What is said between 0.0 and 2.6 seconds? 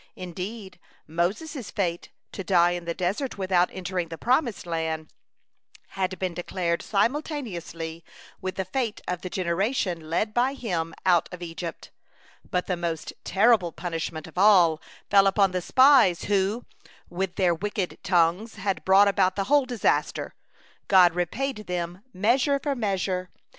Indeed Moses' fate, to